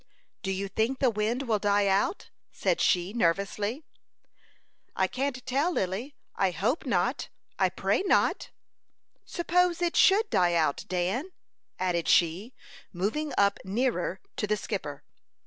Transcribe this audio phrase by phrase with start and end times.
[0.41, 3.83] "Do you think the wind will die out?" said she, nervously.
[4.95, 6.15] "I can't tell, Lily.
[6.35, 8.49] I hope not, I pray not."
[9.25, 11.31] "Suppose it should die out, Dan?"
[11.77, 12.55] added she,
[12.91, 15.03] moving up nearer to the skipper.